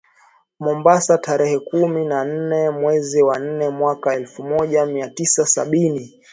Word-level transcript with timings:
Mombasa 0.59 1.17
tarehe 1.17 1.59
kumi 1.59 2.05
na 2.05 2.25
nane 2.25 2.69
mwezi 2.69 3.21
wa 3.23 3.39
nane 3.39 3.69
mwaka 3.69 4.13
elfu 4.15 4.43
moja 4.43 4.85
mia 4.85 5.09
tisa 5.09 5.45
sabini 5.45 6.21